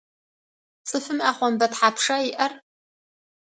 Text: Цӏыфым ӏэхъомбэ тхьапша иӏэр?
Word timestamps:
Цӏыфым 0.87 1.19
ӏэхъомбэ 1.23 1.67
тхьапша 1.71 2.17
иӏэр? 2.29 2.51